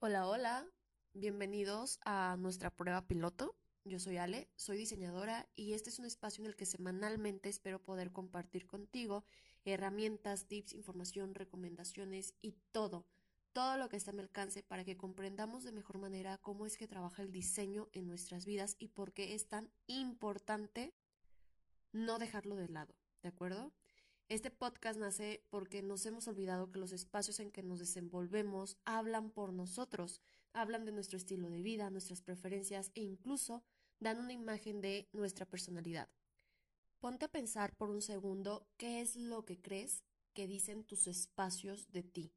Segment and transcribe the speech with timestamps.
[0.00, 0.64] Hola, hola,
[1.12, 3.56] bienvenidos a nuestra prueba piloto.
[3.82, 7.82] Yo soy Ale, soy diseñadora y este es un espacio en el que semanalmente espero
[7.82, 9.24] poder compartir contigo
[9.64, 13.08] herramientas, tips, información, recomendaciones y todo,
[13.52, 16.76] todo lo que está a mi alcance para que comprendamos de mejor manera cómo es
[16.76, 20.94] que trabaja el diseño en nuestras vidas y por qué es tan importante
[21.90, 23.72] no dejarlo de lado, ¿de acuerdo?
[24.28, 29.30] Este podcast nace porque nos hemos olvidado que los espacios en que nos desenvolvemos hablan
[29.30, 30.20] por nosotros,
[30.52, 33.64] hablan de nuestro estilo de vida, nuestras preferencias e incluso
[34.00, 36.10] dan una imagen de nuestra personalidad.
[37.00, 40.04] Ponte a pensar por un segundo qué es lo que crees
[40.34, 42.34] que dicen tus espacios de ti.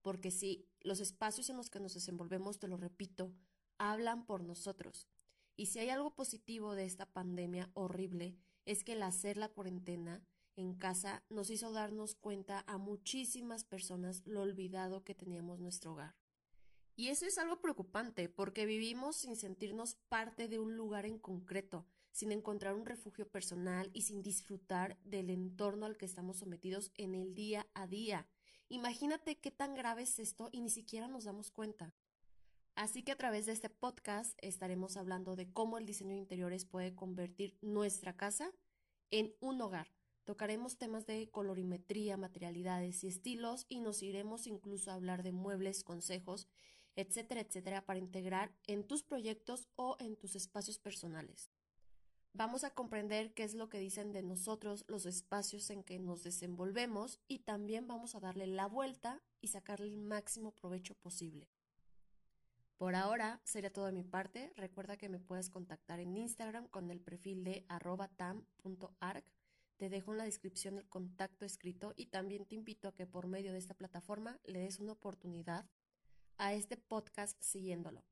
[0.00, 3.34] Porque sí, los espacios en los que nos desenvolvemos, te lo repito,
[3.78, 5.08] hablan por nosotros.
[5.56, 10.24] Y si hay algo positivo de esta pandemia horrible, es que el hacer la cuarentena
[10.56, 16.14] en casa nos hizo darnos cuenta a muchísimas personas lo olvidado que teníamos nuestro hogar.
[16.94, 21.86] Y eso es algo preocupante porque vivimos sin sentirnos parte de un lugar en concreto,
[22.10, 27.14] sin encontrar un refugio personal y sin disfrutar del entorno al que estamos sometidos en
[27.14, 28.28] el día a día.
[28.68, 31.94] Imagínate qué tan grave es esto y ni siquiera nos damos cuenta.
[32.74, 36.64] Así que a través de este podcast estaremos hablando de cómo el diseño de interiores
[36.64, 38.50] puede convertir nuestra casa
[39.10, 39.88] en un hogar
[40.24, 45.82] Tocaremos temas de colorimetría, materialidades y estilos y nos iremos incluso a hablar de muebles,
[45.82, 46.46] consejos,
[46.94, 51.50] etcétera, etcétera, para integrar en tus proyectos o en tus espacios personales.
[52.34, 56.22] Vamos a comprender qué es lo que dicen de nosotros los espacios en que nos
[56.22, 61.50] desenvolvemos y también vamos a darle la vuelta y sacarle el máximo provecho posible.
[62.78, 64.52] Por ahora sería todo de mi parte.
[64.56, 68.10] Recuerda que me puedes contactar en Instagram con el perfil de arroba
[69.82, 73.26] te dejo en la descripción el contacto escrito y también te invito a que por
[73.26, 75.66] medio de esta plataforma le des una oportunidad
[76.38, 78.04] a este podcast siguiéndolo.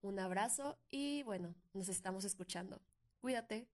[0.00, 2.80] Un abrazo y bueno, nos estamos escuchando.
[3.20, 3.68] Cuídate.